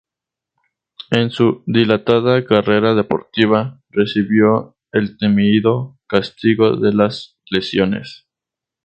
[1.11, 8.25] En su dilatada carrera deportiva, recibió el temido castigo de las lesiones.